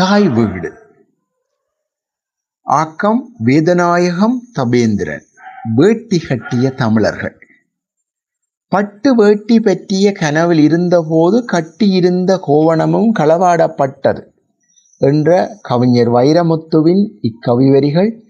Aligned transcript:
தாய் 0.00 0.28
வீடு. 0.28 0.72
ஆக்கம் 2.62 3.34
வேதநாயகம் 3.44 4.38
தபேந்திரன். 4.58 5.20
வேட்டி 5.74 6.18
கட்டிய 6.18 6.70
தமிழர்கள். 6.70 7.38
பட்டு 8.68 9.14
வேட்டி 9.14 9.60
பற்றிய 9.60 10.12
கனவில் 10.12 10.58
இருந்தபோது 10.58 11.44
கட்டியிருந்த 11.44 12.40
கோவணமும் 12.46 13.10
களவாடப்பட்டது 13.18 14.26
என்ற 14.98 15.58
கவிஞர் 15.62 16.08
வைரமுத்துவின் 16.08 17.10
இக்கவிவரிகள் 17.20 18.20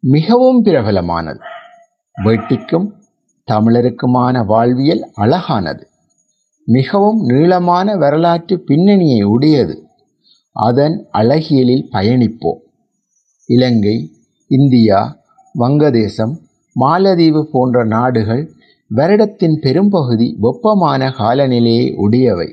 மிகவும் 0.00 0.64
பிரபலமானது. 0.64 1.40
வேட்டிக்கும் 2.24 2.90
தமிழருக்குமான 3.52 4.46
வாழ்வியல் 4.46 5.10
அழகானது. 5.14 5.88
மிகவும் 6.64 7.20
நீளமான 7.20 7.96
வரலாற்று 7.96 8.62
பின்னணியை 8.62 9.22
உடையது. 9.22 9.89
அதன் 10.56 11.06
அழகியலில் 11.12 11.88
பயணிப்போம். 11.92 12.60
இலங்கை 13.48 13.96
இந்தியா 14.50 15.22
வங்கதேசம் 15.58 16.34
மாலதீவு 16.76 17.42
போன்ற 17.42 17.84
நாடுகள் 17.84 18.42
வருடத்தின் 18.90 19.56
பெரும்பகுதி 19.60 20.36
வெப்பமான 20.40 21.10
காலநிலையை 21.10 21.94
உடையவை. 21.96 22.48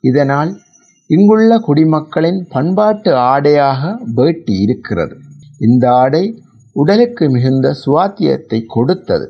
இதனால் 0.00 0.58
இங்குள்ள 1.06 1.58
குடிமக்களின் 1.58 2.46
பண்பாட்டு 2.48 3.14
ஆடையாக 3.14 3.98
வேட்டி 4.14 4.54
இருக்கிறது. 4.60 5.16
இந்த 5.58 5.92
ஆடை 5.92 6.24
உடலுக்கு 6.72 7.30
மிகுந்த 7.30 7.74
சுவாத்தியத்தை 7.86 8.64
கொடுத்தது. 8.66 9.26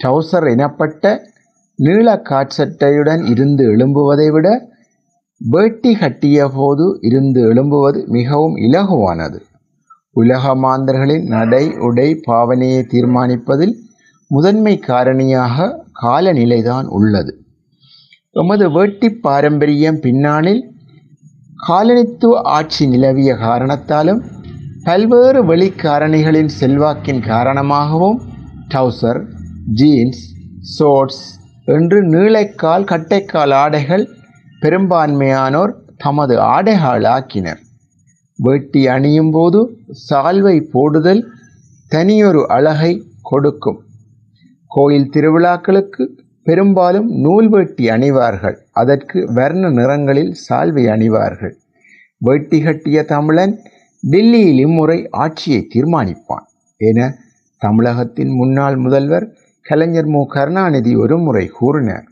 டவுசர் 0.00 0.46
எனப்பட்ட 0.56 1.20
நீள 1.78 2.22
காட்சட்டையுடன் 2.30 3.30
இருந்து 3.30 3.64
எழும்புவதை 3.76 4.28
விட 4.32 4.48
வேட்டி 5.50 5.94
கட்டிய 5.94 6.48
போது 6.48 6.98
இருந்து 7.00 7.40
எழும்புவது 7.42 8.06
மிகவும் 8.06 8.56
இலகுவானது. 8.56 9.38
உலக 10.12 10.54
மாந்தர்களின் 10.54 11.26
நடை 11.26 11.76
உடை 11.78 12.22
பாவனையை 12.26 12.82
தீர்மானிப்பதில் 12.92 13.74
முதன்மை 14.28 14.80
காரணியாக 14.86 15.78
காலநிலைதான் 16.02 16.86
உள்ளது. 16.86 17.44
எமது 18.30 18.70
வேட்டி 18.70 19.10
பாரம்பரியம் 19.10 19.98
பின்னாளில் 20.00 20.72
காலனித்துவ 21.68 22.40
ஆட்சி 22.42 22.86
நிலவிய 22.86 23.34
காரணத்தாலும் 23.34 24.22
பல்வேறு 24.84 25.44
வெளிக்காரணிகளின் 25.44 26.48
செல்வாக்கின் 26.60 27.26
காரணமாகவும் 27.26 28.22
டவுசர் 28.68 29.24
ஜீன்ஸ் 29.74 30.34
ஷோர்ட்ஸ் 30.78 31.24
என்று 31.64 32.02
நீளைக்கால் 32.02 32.84
கட்டைக்கால் 32.84 33.52
ஆடைகள் 33.54 34.08
பெரும்பான்மையானோர் 34.62 35.72
தமது 35.96 36.34
ஆடைகளாக்கினர். 36.54 37.60
வேட்டி 38.38 38.82
அணியும் 38.86 39.30
போது 39.30 39.60
சால்வை 40.10 40.56
போடுதல் 40.74 41.22
தனியொரு 41.88 42.42
அழகை 42.56 42.92
கொடுக்கும். 43.22 43.80
கோயில் 44.70 45.10
திருவிழாக்களுக்கு 45.14 46.04
பெரும்பாலும் 46.42 47.08
நூல் 47.24 47.48
வேட்டி 47.48 47.84
அணிவார்கள். 47.88 48.56
அதற்கு 48.72 49.18
வர்ண 49.34 49.70
நிறங்களில் 49.70 50.32
சால்வை 50.48 50.84
அணிவார்கள். 50.94 51.54
வேட்டி 52.18 52.60
கட்டிய 52.62 52.98
தமிழன் 53.04 53.54
டில்லியில் 54.02 54.58
இம்முறை 54.58 54.98
ஆட்சியை 55.24 55.60
தீர்மானிப்பான் 55.74 56.46
என 56.80 57.00
தமிழகத்தின் 57.62 58.32
முன்னாள் 58.40 58.76
முதல்வர் 58.76 59.26
கலைஞர் 59.66 60.10
மு 60.14 60.22
கருணாநிதி 60.26 60.92
ஒரு 60.96 61.18
முறை 61.18 61.44
கூறினார். 61.58 62.06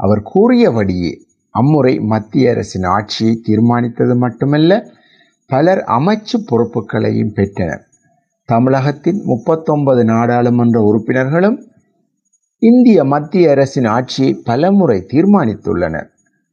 அவர் 0.00 0.22
கூறியபடியே 0.22 1.12
அம்முறை 1.54 2.00
மத்திய 2.12 2.50
அரசின் 2.50 2.86
ஆட்சியை 2.96 3.34
தீர்மானித்தது 3.46 4.14
மட்டுமல்ல 4.16 4.72
பலர் 5.50 5.82
அமைச்சு 5.98 6.36
பொறுப்புகளையும் 6.50 7.32
பெற்றனர். 7.32 7.82
தமிழகத்தின் 8.48 9.20
முப்பத்தொன்பது 9.24 10.04
நாடாளுமன்ற 10.04 10.78
உறுப்பினர்களும் 10.80 11.58
இந்திய 12.62 13.04
மத்திய 13.04 13.50
அரசின் 13.50 13.88
ஆட்சியை 13.96 14.32
பலமுறை 14.44 14.98
தீர்மானித்துள்ளனர். 15.12 16.08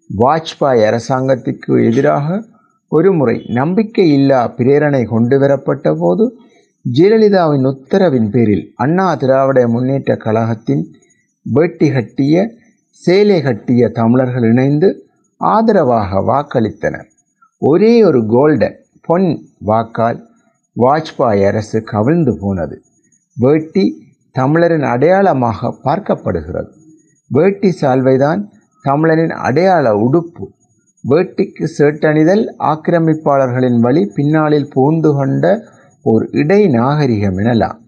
வாஜ்பாய் 0.10 0.84
அரசாங்கத்திற்கு 0.86 1.72
எதிராக 1.86 2.28
ஒருமுறை 2.92 3.36
நம்பிக்கையில்லா 3.60 4.42
பிரேரணை 4.58 5.04
கொண்டு 5.06 5.40
வரப்பட்ட 5.40 5.88
போது 5.94 6.26
ஜெயலலிதாவின் 6.86 7.66
உத்தரவின் 7.66 8.30
பேரில் 8.30 8.66
அண்ணா 8.76 9.08
திராவிட 9.16 9.68
முன்னேற்ற 9.68 10.12
கழகத்தின் 10.16 10.84
வேட்டி 11.46 11.88
கட்டிய 11.92 12.36
சேலை 12.98 13.42
கட்டிய 13.42 13.90
தமிழர்கள் 13.90 14.44
இணைந்து 14.44 14.88
ஆதரவாக 15.38 16.20
வாக்களித்தனர். 16.20 17.08
ஒரே 17.58 18.04
ஒரு 18.04 18.26
கோல்டன் 18.26 18.78
பொன் 19.02 19.28
வாக்கால் 19.60 20.20
வாஜ்பாய் 20.78 21.46
அரசு 21.46 21.84
கவிழ்ந்து 21.84 22.38
போனது. 22.42 22.82
வேட்டி 23.36 23.84
தமிழரின் 24.32 24.84
அடையாளமாக 24.84 25.76
பார்க்கப்படுகிறது. 25.84 26.70
வேட்டி 27.28 27.70
சால்வைதான் 27.82 28.42
தமிழரின் 28.82 29.30
அடையாள 29.30 29.94
உடுப்பு. 29.94 30.46
வேட்டிக்கு 31.10 31.66
சேட்டணிதல் 31.78 32.46
ஆக்கிரமிப்பாளர்களின் 32.60 33.80
வழி 33.80 34.12
பின்னாளில் 34.16 34.70
புகுந்து 34.70 35.14
கொண்ட 35.14 35.64
ஒரு 36.04 36.30
இடை 36.32 36.68
நாகரிகம் 36.68 37.38
எனலாம். 37.38 37.80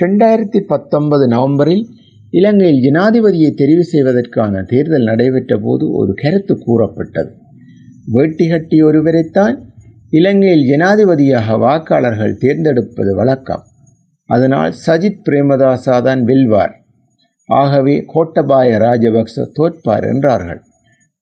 ரெண்டாயிரத்தி 0.00 0.60
பத்தொன்பது 0.60 1.26
நவம்பரில் 1.26 1.84
இலங்கையில் 2.32 2.80
ஜனாதிபதியை 2.86 3.50
தெரிவு 3.60 3.84
செய்வதற்கான 3.92 4.62
தேர்தல் 4.62 5.02
நடைபெற்ற 5.02 5.52
போது 5.58 5.84
ஒரு 5.90 6.12
கருத்து 6.14 6.54
கூறப்பட்டது. 6.58 7.30
வேட்டி 8.06 8.48
கட்டி 8.48 8.82
ஒருவரைத்தான் 8.82 9.56
இலங்கையில் 10.10 10.64
ஜனாதிபதியாக 10.70 11.56
வாக்காளர்கள் 11.58 12.36
தேர்ந்தெடுப்பது 12.36 13.14
வழக்கம். 13.14 13.64
அதனால் 14.30 14.72
சஜித் 14.86 15.24
பிரேமதாசா 15.26 15.96
தான் 16.02 16.22
வெல்வார். 16.24 16.74
ஆகவே 17.48 17.94
கோட்டபாய 18.14 18.70
ராஜபக்ச 18.78 19.44
தோற்பார் 19.58 20.06
என்றார்கள். 20.12 20.60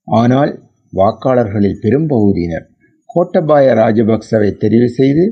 ஆனால் 0.08 0.52
வாக்காளர்களில் 0.92 1.80
பெரும்பகுதியினர் 1.82 2.66
கோட்டபாய 3.08 3.66
ராஜபக்சவை 3.82 4.50
தெரிவு 4.64 4.88
செய்து 5.00 5.24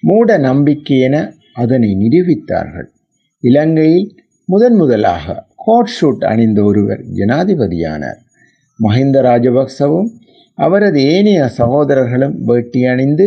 மூட 0.00 0.38
நம்பிக்கை 0.38 0.98
என 1.00 1.16
அதனை 1.54 1.90
நிரூபித்தார்கள். 2.02 2.88
இலங்கையில் 3.44 4.08
முதன் 4.48 4.74
முதலாக 4.74 5.44
கோட் 5.56 5.90
ஷூட் 5.96 6.22
அணிந்த 6.24 6.62
ஒருவர் 6.62 7.00
ஜனாதிபதியானார் 7.14 8.20
மஹிந்த 8.78 9.16
ராஜபக்சவும் 9.22 10.08
அவரது 10.58 11.00
ஏனைய 11.06 11.48
சகோதரர்களும் 11.48 12.36
வேட்டி 12.44 12.84
அணிந்து 12.84 13.26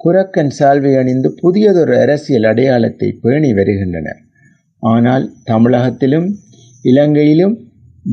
குரக்கன் 0.00 0.52
சால்வை 0.58 0.92
அணிந்து 0.98 1.28
புதியதொரு 1.42 1.94
அரசியல் 2.00 2.44
அடையாளத்தை 2.44 3.08
பேணி 3.22 3.52
வருகின்றனர். 3.52 4.20
ஆனால் 4.82 5.26
தமிழகத்திலும் 5.44 6.28
இலங்கையிலும் 6.82 7.54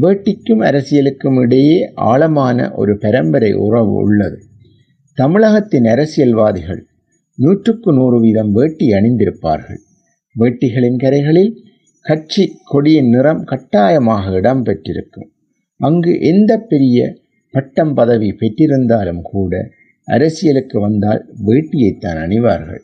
வேட்டிக்கும் 0.01 0.61
அரசியலுக்கும் 0.61 1.39
இடையே 1.41 1.79
ஆழமான 1.93 2.69
ஒரு 2.71 2.97
பரம்பரை 2.97 3.53
உறவு 3.53 3.93
உள்ளது. 3.93 4.37
தமிழகத்தின் 5.17 5.85
அரசியல்வாதிகள் 5.85 6.85
நூற்றுக்கு 7.37 7.91
நூறு 7.93 8.19
வீதம் 8.19 8.51
வேட்டி 8.51 8.87
அணிந்திருப்பார்கள். 8.91 9.81
வேட்டிகளின் 10.35 10.97
கரைகளில் 10.97 11.51
கட்சி 12.01 12.59
கொடியின் 12.63 13.09
நிறம் 13.09 13.43
கட்டாயமாக 13.43 14.31
இடம் 14.31 14.63
பெற்றிருக்கும் 14.63 15.31
அங்கு 15.79 16.19
எந்த 16.21 16.57
பெரிய 16.57 17.17
பட்டம் 17.49 17.93
பதவி 17.93 18.29
பெற்றிருந்தாலும் 18.31 19.21
கூட 19.21 19.69
அரசியலுக்கு 20.05 20.79
வந்தால் 20.79 21.21
வேட்டியைத்தான் 21.45 22.19
அணிவார்கள். 22.21 22.83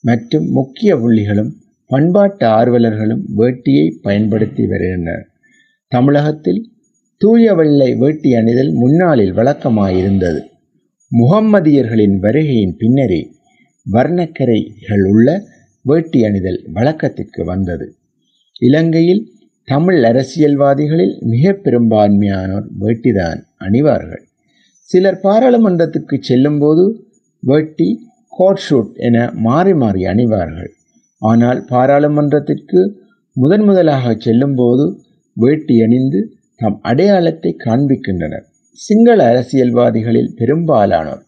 மற்றும் 0.00 0.46
முக்கிய 0.48 0.96
புள்ளிகளும் 0.96 1.50
பண்பாட்டு 1.86 2.46
ஆர்வலர்களும் 2.46 3.22
வேட்டியை 3.36 3.86
பயன்படுத்தி 4.02 4.66
வருகின்றனர். 4.66 5.28
தமிழகத்தில் 5.88 6.70
தூய 7.16 7.54
வெள்ளை 7.54 7.94
வேட்டி 7.94 8.34
அணிதல் 8.34 8.72
முன்னாளில் 8.72 9.34
வழக்கமாயிருந்தது. 9.34 10.40
முகம்மதியர்களின் 11.12 12.16
வருகையின் 12.18 12.76
பின்னரே 12.78 13.32
வர்ணக்கரைகள் 13.92 15.04
உள்ள 15.10 15.42
வேட்டி 15.82 16.24
அணிதல் 16.24 16.60
வழக்கத்திற்கு 16.72 17.44
வந்தது. 17.44 17.96
இலங்கையில் 18.62 19.22
தமிழ் 19.68 20.04
அரசியல்வாதிகளில் 20.04 21.14
மிக 21.32 21.52
பெரும்பான்மையானோர் 21.64 22.66
வேட்டிதான் 22.80 23.40
அணிவார்கள். 23.58 24.22
சிலர் 24.90 25.20
பாராளுமன்றத்துக்கு 25.22 26.16
செல்லும்போது 26.20 26.84
வேட்டி 27.42 27.88
கோட் 28.28 28.62
ஷூட் 28.66 28.92
என 28.96 29.16
மாறி 29.46 29.74
மாறி 29.74 30.02
அணிவார்கள். 30.04 30.70
ஆனால் 31.22 31.60
பாராளுமன்றத்திற்கு 31.68 32.80
முதன் 33.36 33.64
முதலாக 33.64 34.14
செல்லும்போது 34.18 34.84
வேட்டி 35.36 35.76
அணிந்து 35.82 36.20
தம் 36.56 36.78
அடையாளத்தை 36.82 37.52
காண்பிக்கின்றனர். 37.64 38.46
சிங்கள 38.78 39.18
அரசியல்வாதிகளில் 39.32 40.34
பெரும்பாலானோர் 40.36 41.22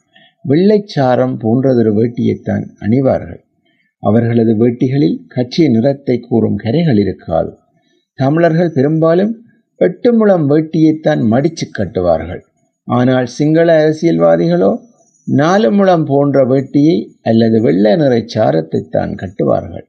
வெள்ளைச்சாரம் 0.44 1.34
போன்றதொரு 1.42 1.92
வேட்டியைத்தான் 1.98 2.64
அணிவார்கள். 2.78 3.43
அவர்களது 4.08 4.52
வேட்டிகளில் 4.62 5.18
கட்சிய 5.34 5.66
நிறத்தை 5.74 6.16
கூறும் 6.20 6.58
கரைகள் 6.64 7.00
இருக்காது. 7.04 7.50
தமிழர்கள் 8.18 8.74
பெரும்பாலும் 8.76 9.32
எட்டு 9.80 10.10
முழம் 10.18 10.44
வேட்டியைத்தான் 10.50 11.22
மடித்து 11.32 11.66
கட்டுவார்கள். 11.68 12.42
ஆனால் 12.88 13.28
சிங்கள 13.36 13.68
அரசியல்வாதிகளோ 13.82 14.72
நாலு 15.26 15.68
முழம் 15.70 16.04
போன்ற 16.04 16.38
வேட்டியை 16.44 16.96
அல்லது 17.22 17.56
வெள்ளை 17.66 17.92
நிறை 17.96 18.20
சாரத்தை 18.34 18.80
தான் 18.96 19.12
கட்டுவார்கள். 19.14 19.86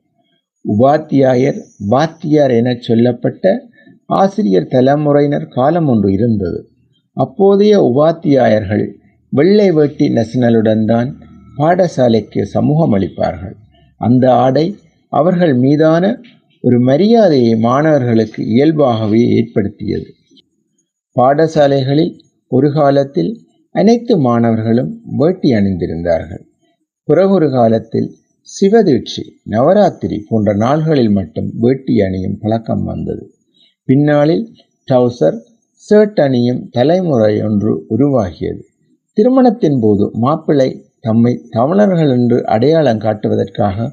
உபாத்தியாயர் 0.66 1.60
வாத்தியார் 1.94 2.54
எனச் 2.60 2.86
சொல்லப்பட்ட 2.88 3.46
ஆசிரியர் 4.14 4.72
தலைமுறையினர் 4.74 5.48
காலம் 5.58 5.90
ஒன்று 5.94 6.10
இருந்தது. 6.18 6.60
அப்போதைய 7.18 7.76
உபாத்தியாயர்கள் 7.90 8.86
வெள்ளை 9.34 9.70
வேட்டி 9.78 10.06
நெசனலுடன் 10.18 10.86
தான் 10.86 11.10
பாடசாலைக்கு 11.58 12.42
சமூகம் 12.56 12.94
அளிப்பார்கள் 12.98 13.56
அந்த 13.98 14.34
ஆடை 14.34 14.76
அவர்கள் 15.10 15.54
மீதான 15.56 16.22
ஒரு 16.62 16.80
மரியாதையை 16.80 17.60
மாணவர்களுக்கு 17.60 18.46
இயல்பாகவே 18.46 19.28
ஏற்படுத்தியது. 19.28 20.06
பாடசாலைகளில் 21.20 22.20
ஒரு 22.48 22.74
காலத்தில் 22.74 23.40
அனைத்து 23.72 24.18
மாணவர்களும் 24.18 25.02
வேட்டி 25.18 25.52
அணிந்திருந்தார்கள். 25.52 26.44
பிறகொரு 27.04 27.52
காலத்தில் 27.52 28.16
சிவதீட்சி 28.62 29.24
நவராத்திரி 29.44 30.24
போன்ற 30.28 30.56
நாள்களில் 30.56 31.12
மட்டும் 31.12 31.52
வேட்டி 31.54 32.02
அணியும் 32.02 32.38
பழக்கம் 32.40 32.84
வந்தது. 32.84 33.32
பின்னாளில் 33.84 34.54
டவுசர் 34.92 35.38
ஷர்ட் 35.90 36.22
அணியும் 36.22 36.70
தலைமுறை 36.72 37.42
ஒன்று 37.42 37.86
உருவாகியது. 37.90 38.62
திருமணத்தின் 39.14 39.80
போது 39.80 40.12
மாப்பிள்ளை 40.14 40.85
தம்மை 41.06 41.34
தமிழர்கள் 41.50 42.12
என்று 42.18 42.38
அடையாளம் 42.56 43.04
காட்டுவதற்காக 43.06 43.88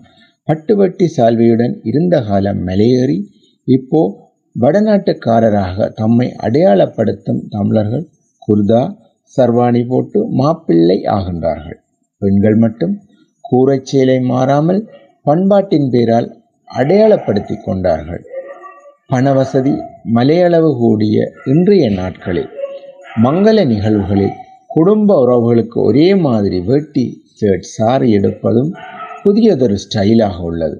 பட்டுவட்டி 0.48 1.06
சால்வையுடன் 1.16 1.74
இருந்த 1.90 2.14
காலம் 2.20 2.60
மலையேறி 2.66 3.18
இப்போ 3.68 4.00
வடநாட்டுக்காரராக 4.56 5.86
தம்மை 6.00 6.26
அடையாளப்படுத்தும் 6.46 7.40
தமிழர்கள் 7.48 8.04
குர்தா 8.42 8.82
சர்வாணி 9.34 9.82
போட்டு 9.88 10.20
மாப்பிள்ளை 10.40 10.98
ஆகின்றார்கள். 11.16 11.78
பெண்கள் 12.22 12.58
மட்டும் 12.64 12.94
கூரைச்சேலை 13.44 14.18
மாறாமல் 14.32 14.80
பண்பாட்டின் 15.26 15.88
பேரால் 15.90 16.28
அடையாளப்படுத்தி 16.70 17.56
கொண்டார்கள். 17.64 18.22
பணவசதி 19.10 19.72
மலையளவு 20.14 20.70
கூடிய 20.78 21.16
இன்றைய 21.44 21.86
நாட்களில் 22.00 22.50
மங்கள 23.24 23.56
நிகழ்வுகளில் 23.72 24.36
குடும்ப 24.74 25.16
உறவுகளுக்கு 25.24 25.78
ஒரே 25.88 26.08
மாதிரி 26.26 26.58
வேட்டி 26.60 27.04
ஷர்ட் 27.38 27.68
சாரி 27.76 28.08
எடுப்பதும் 28.18 28.70
புதியதொரு 29.24 29.76
ஸ்டைலாக 29.84 30.36
உள்ளது. 30.40 30.76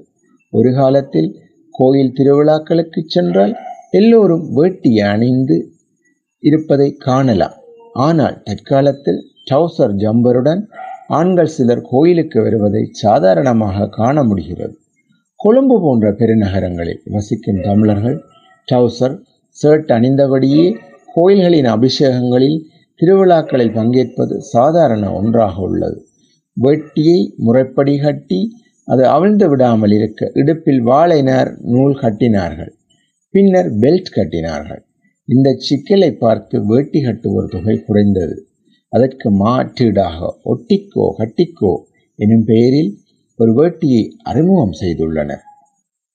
ஒரு 0.53 0.69
காலத்தில் 0.73 1.29
கோயில் 1.75 2.15
திருவிழாக்களுக்கு 2.17 3.01
சென்றால் 3.07 3.53
எல்லோரும் 3.91 4.45
வேட்டி 4.53 4.91
அணிந்து 5.11 5.57
இருப்பதை 6.43 6.89
காணலாம். 7.07 7.57
ஆனால் 8.07 8.37
தற்காலத்தில் 8.43 9.21
ட்ரௌசர் 9.47 9.93
ஜம்பருடன் 10.03 10.61
ஆண்கள் 11.19 11.53
சிலர் 11.55 11.83
கோயிலுக்கு 11.91 12.39
வருவதை 12.41 12.83
சாதாரணமாக 13.03 13.87
காண 13.99 14.23
முடிகிறது. 14.23 14.75
கொழும்பு 15.39 15.77
போன்ற 15.81 16.07
பெருநகரங்களில் 16.11 17.01
வசிக்கும் 17.15 17.61
தமிழர்கள் 17.61 18.17
ட்ரௌசர் 18.67 19.15
ஷர்ட் 19.55 19.91
அணிந்தபடியே 19.97 20.65
கோயில்களின் 21.13 21.69
அபிஷேகங்களில் 21.75 22.59
திருவிழாக்களில் 22.99 23.75
பங்கேற்பது 23.77 24.35
சாதாரண 24.53 25.05
ஒன்றாக 25.13 25.55
உள்ளது. 25.61 25.99
வெட்டியை 26.57 27.19
முறைப்படி 27.45 27.95
கட்டி 27.99 28.39
அது 28.87 29.03
அவிழ்ந்து 29.07 29.45
விடாமல் 29.49 29.93
இருக்க 29.97 30.29
இடுப்பில் 30.33 30.81
வாழைனார் 30.81 31.51
நூல் 31.73 31.95
கட்டினார்கள். 31.99 32.71
பின்னர் 33.33 33.69
பெல்ட் 33.81 34.11
கட்டினார்கள். 34.15 34.81
இந்த 35.29 35.49
சிக்கலை 35.67 36.11
பார்த்து 36.13 36.55
வேட்டி 36.65 36.99
கட்டுவோர் 37.05 37.53
தொகை 37.53 37.75
குறைந்தது. 37.79 38.35
அதற்கு 38.93 39.27
மாற்றீடாக 39.43 40.19
ஒட்டிக்கோ 40.51 41.05
கட்டிக்கோ 41.19 41.73
எனும் 42.19 42.45
பெயரில் 42.45 42.91
ஒரு 43.39 43.51
வேட்டியை 43.53 44.03
அறிமுகம் 44.21 44.75
செய்துள்ளனர். 44.81 45.43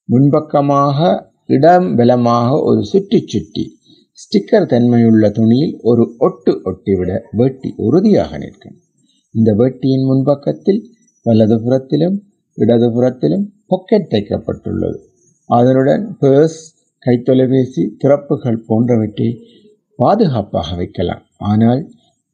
முன்பக்கமாக 0.09 0.99
இடம் 1.47 1.89
பலமாக 1.97 2.49
ஒரு 2.63 2.81
சுற்றி 2.85 3.19
சுற்றி 3.33 3.65
ஸ்டிக்கர் 4.21 4.67
தன்மையுள்ள 4.67 5.31
துணியில் 5.31 5.75
ஒரு 5.81 6.15
ஒட்டு 6.19 6.53
ஒட்டிவிட 6.65 7.11
வெட்டி 7.31 7.75
உறுதியாக 7.77 8.39
நிற்கும். 8.39 8.75
இந்த 9.35 9.51
வெட்டியின் 9.55 10.07
முன்பக்கத்தில் 10.07 10.81
வலதுபுறத்திலும் 11.27 12.17
இடதுபுறத்திலும் 12.59 13.45
பொக்கெட் 13.71 14.11
தைக்கப்பட்டுள்ளது. 14.15 14.99
அதனுடன் 15.51 16.17
பேர்ஸ் 16.21 16.59
கைத்தொலைபேசி 17.07 17.85
திறப்புகள் 17.99 18.65
போன்றவற்றை 18.67 19.29
பாதுகாப்பாக 19.95 20.75
வைக்கலாம். 20.77 21.23
ஆனால் 21.37 21.83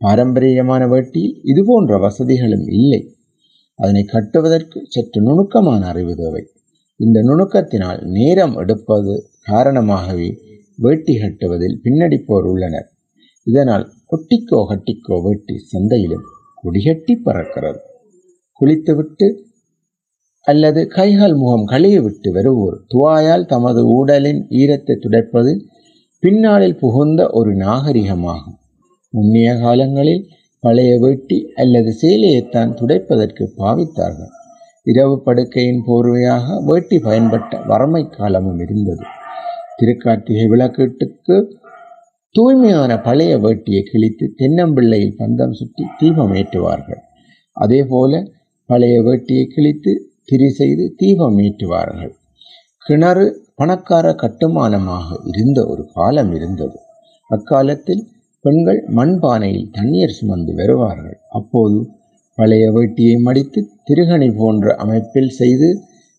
பாரம்பரியமான 0.00 0.86
வேட்டியில் 0.86 1.36
இதுபோன்ற 1.42 1.98
வசதிகளும் 1.98 2.66
இல்லை. 2.68 3.02
அதனை 3.78 4.04
கட்டுவதற்கு 4.04 4.80
சற்று 4.88 5.20
நுணுக்கமான 5.22 5.86
அறிவு 5.86 6.16
தேவை. 6.16 6.42
இந்த 6.96 7.20
நுணுக்கத்தினால் 7.20 8.02
நேரம் 8.16 8.56
எடுப்பது 8.56 9.14
காரணமாகவே 9.42 10.28
வேட்டி 10.78 11.14
கட்டுவதில் 11.18 11.76
பின்னடிப்போர் 11.82 12.46
உள்ளனர். 12.50 12.88
இதனால் 13.46 13.84
கொட்டிக்கோ 14.10 14.60
கட்டிக்கோ 14.70 15.16
வேட்டி 15.22 15.56
சந்தையிலும் 15.72 16.26
குடிகட்டி 16.64 17.14
பறக்கிறது. 17.24 17.80
குளித்துவிட்டு 18.60 19.26
அல்லது 20.46 20.86
கைகால் 20.86 21.34
முகம் 21.34 21.66
கழுவிவிட்டு 21.66 22.30
வருவோர் 22.32 22.76
துவாயால் 22.94 23.46
தமது 23.46 23.80
ஊடலின் 23.86 24.46
ஈரத்தை 24.50 24.94
துடைப்பது 24.96 25.52
பின்னாளில் 26.22 26.76
புகுந்த 26.76 27.30
ஒரு 27.30 27.52
நாகரிகமாகும். 27.56 28.58
முன்னைய 29.14 29.50
காலங்களில் 29.60 30.24
பழைய 30.60 30.98
வேட்டி 30.98 31.38
அல்லது 31.54 31.90
சேலையைத்தான் 32.02 32.72
துடைப்பதற்கு 32.74 33.44
பாவித்தார்கள். 33.58 34.32
இரவு 34.82 35.22
படுக்கையின் 35.26 35.82
போர்வையாக 35.86 36.64
வேட்டி 36.64 36.96
பயன்பட்ட 36.98 37.66
வறுமை 37.66 38.08
காலமும் 38.08 38.58
இருந்தது. 38.58 39.04
திருக்கார்த்திகை 39.78 40.46
விளக்கீட்டுக்கு 40.52 41.36
தூய்மையான 42.34 42.92
பழைய 43.00 43.32
வேட்டியை 43.38 43.82
கிழித்து 43.82 44.24
தென்னம்பிள்ளையில் 44.38 45.16
பந்தம் 45.18 45.52
சுற்றி 45.52 45.84
தீபம் 45.98 46.34
ஏற்றுவார்கள். 46.34 47.02
அதே 47.56 47.80
போல 47.84 48.12
பழைய 48.70 48.96
வேட்டியை 49.02 49.44
கிழித்து 49.54 49.92
திரி 50.24 50.48
செய்து 50.50 50.84
தீபம் 50.96 51.38
ஏற்றுவார்கள். 51.38 52.12
கிணறு 52.86 53.26
பணக்கார 53.54 54.06
கட்டுமானமாக 54.14 55.16
இருந்த 55.24 55.58
ஒரு 55.66 55.82
காலம் 55.94 56.32
இருந்தது. 56.34 56.78
அக்காலத்தில் 57.30 58.02
பெண்கள் 58.44 58.80
மண்பானையில் 58.96 59.70
தண்ணீர் 59.70 60.16
சுமந்து 60.18 60.54
வருவார்கள். 60.54 61.18
அப்போது 61.28 61.78
பழைய 62.38 62.64
வேட்டியை 62.72 63.16
மடித்து 63.22 63.60
திருகணி 63.84 64.28
போன்ற 64.30 64.74
அமைப்பில் 64.74 65.32
செய்து 65.40 65.68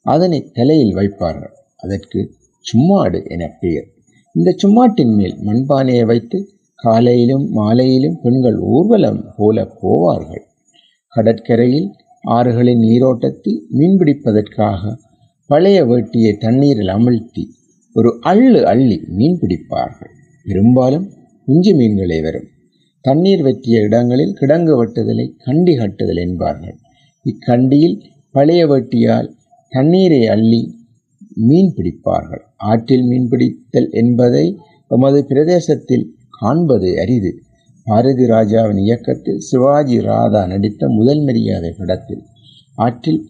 அதனை 0.05 0.39
தலையில் 0.53 0.95
வைப்பார்கள். 0.95 1.53
அதற்கு 1.77 2.19
சும்மாடு 2.69 3.19
என 3.25 3.43
பெயர். 3.59 3.87
இந்த 4.35 4.55
சும்மாட்டின் 4.57 5.13
மேல் 5.15 5.35
மண்பானையை 5.45 6.05
வைத்து 6.05 6.37
காலையிலும் 6.75 7.45
மாலையிலும் 7.51 8.17
பெண்கள் 8.23 8.57
ஊர்வலம் 8.57 9.21
போல 9.37 9.67
போவார்கள். 9.81 10.43
கடற்கரையில் 11.07 11.89
ஆறுகளின் 12.27 12.77
நீரோட்டத்தில் 12.77 13.59
மீன்பிடிப்பதற்காக 13.77 14.81
பழைய 15.49 15.85
வேட்டியை 15.85 16.37
தண்ணீரில் 16.37 16.87
அமிழ்த்தி 16.87 17.43
ஒரு 17.93 18.09
அள்ளு 18.21 18.61
அள்ளி 18.63 18.97
மீன் 19.07 19.39
பிடிப்பார்கள். 19.41 20.13
பெரும்பாலும் 20.43 21.05
குஞ்சு 21.45 21.73
மீன்களே 21.75 22.21
வரும். 22.21 22.47
தண்ணீர் 23.01 23.41
வெட்டிய 23.41 23.81
இடங்களில் 23.81 24.33
கிடங்கு 24.41 24.73
வெட்டுதலை 24.79 25.25
கண்டி 25.43 25.75
கட்டுதல் 25.75 26.15
என்பார்கள். 26.15 26.77
இக்கண்டியில் 27.25 27.97
பழைய 28.31 28.67
வெட்டியால் 28.67 29.29
தண்ணீரை 29.69 30.27
அள்ளி 30.27 30.61
மீன் 31.35 31.73
பிடிப்பார்கள். 31.77 32.43
ஆற்றில் 32.55 33.03
மீன் 33.03 33.27
பிடித்தல் 33.27 33.89
என்பதை 33.91 34.45
எமது 34.87 35.25
பிரதேசத்தில் 35.27 36.05
காண்பது 36.29 36.89
அரிது. 36.99 37.31
பாரதி 37.83 38.25
ராஜாவின் 38.25 38.77
இயக்கத்தில் 38.77 39.39
சிவாஜி 39.39 40.01
ராதா 40.01 40.45
நடித்த 40.45 40.87
முதல் 40.89 41.21
மரியாதை 41.23 41.71
படத்தில் 41.77 42.23
ஆற்றில் 42.75 43.21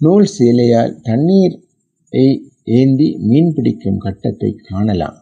நூல் 0.00 0.28
சேலையால் 0.38 0.92
தண்ணீரை 1.02 2.26
ஏந்தி 2.64 3.08
மீன் 3.20 3.52
பிடிக்கும் 3.54 3.98
கட்டத்தை 3.98 4.56
காணலாம். 4.68 5.16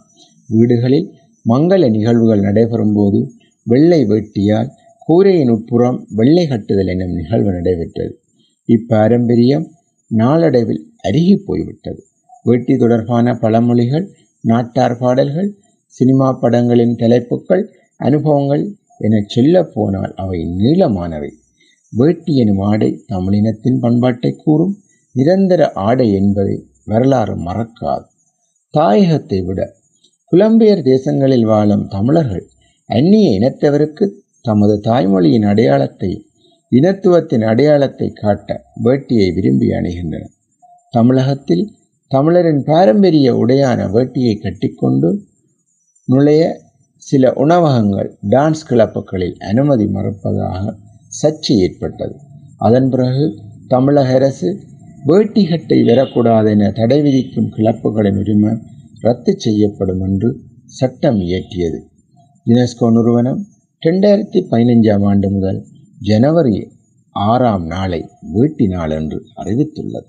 வீடுகளில் 0.48 1.08
மங்கள 1.48 1.90
நிகழ்வுகள் 1.90 2.40
நடைபெறும் 2.40 2.94
போது 2.94 3.18
வெள்ளை 3.62 4.04
வேட்டியால் 4.04 4.68
கூரையின் 4.98 5.48
உட்புறம் 5.48 6.06
வெள்ளை 6.14 6.46
கட்டுதல் 6.46 6.86
என்னும் 6.86 7.14
நிகழ்வு 7.14 7.50
நடைபெற்றது. 7.52 8.20
இப்பாரம்பரியம் 8.68 9.66
நாளடைவில் 10.10 10.82
அருகி 11.02 11.36
போய்விட்டது. 11.44 12.00
வேட்டி 12.46 12.74
தொடர்பான 12.76 13.32
பழமொழிகள் 13.42 14.06
நாட்டார் 14.44 14.96
பாடல்கள் 14.98 15.48
சினிமா 15.94 16.28
படங்களின் 16.42 16.94
தலைப்புகள் 16.94 17.64
அனுபவங்கள் 18.00 18.64
என 18.98 19.20
சொல்ல 19.26 19.62
போனால் 19.66 20.12
அவை 20.14 20.40
நீளமானவை. 20.58 21.30
வேட்டி 21.92 22.32
எனும் 22.36 22.62
ஆடை 22.70 22.90
தமிழினத்தின் 23.12 23.78
பண்பாட்டை 23.80 24.30
கூறும். 24.44 24.74
நிரந்தர 25.14 25.62
ஆடை 25.86 26.06
என்பதை 26.12 26.56
வரலாறு 26.84 27.34
மறக்காது. 27.44 28.06
தாயகத்தை 28.74 29.38
விட 29.44 29.60
புலம்பெயர் 30.32 30.82
தேசங்களில் 30.82 31.46
வாழும் 31.46 31.84
தமிழர்கள் 31.88 32.44
அந்நிய 32.90 33.28
இனத்தவருக்கு 33.38 34.06
தமது 34.40 34.74
தாய்மொழியின் 34.84 35.46
அடையாளத்தை 35.46 36.10
இனத்துவத்தின் 36.72 37.44
அடையாளத்தை 37.44 38.08
காட்ட 38.12 38.48
வேட்டியை 38.84 39.28
விரும்பி 39.34 39.68
அணுகின்றனர். 39.70 40.32
தமிழகத்தில் 40.94 41.64
தமிழரின் 42.10 42.62
பாரம்பரிய 42.62 43.28
உடையான 43.36 43.86
வேட்டியை 43.86 44.34
கட்டிக்கொண்டு 44.40 45.08
நுழைய 46.04 46.42
சில 47.02 47.32
உணவகங்கள் 47.32 48.18
டான்ஸ் 48.28 48.62
கிளப்புகளில் 48.68 49.36
அனுமதி 49.38 49.84
மறுப்பதாக 49.86 50.62
சர்ச்சை 51.22 51.56
ஏற்பட்டது. 51.56 52.14
அதன் 52.58 52.88
பிறகு 52.88 53.24
தமிழக 53.68 54.14
அரசு 54.14 54.48
வேட்டிகட்டை 55.06 55.84
வரக்கூடாது 55.84 56.50
என 56.50 56.70
தடை 56.70 57.02
விதிக்கும் 57.02 57.50
கிளப்புகளின் 57.50 58.18
உரிமை 58.18 58.52
ரத்து 59.00 59.34
செய்யப்படும் 59.38 60.00
என்று 60.00 60.28
சட்டம் 60.64 61.20
இயற்றியது. 61.20 61.78
யுனெஸ்கோ 62.46 62.88
நிறுவனம் 62.90 63.40
ரெண்டாயிரத்தி 63.82 64.40
பதினைஞ்சாம் 64.50 65.04
ஆண்டு 65.04 65.30
முதல் 65.30 65.64
ஜனவரி 66.00 66.58
ஆறாம் 67.10 67.66
நாளை 67.66 68.08
வேட்டி 68.32 68.66
நாள் 68.66 68.90
என்று 68.90 69.18
அறிவித்துள்ளது. 69.36 70.08